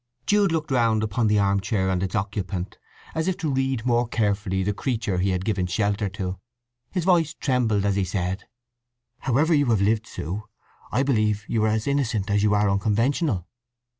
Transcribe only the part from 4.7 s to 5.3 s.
creature he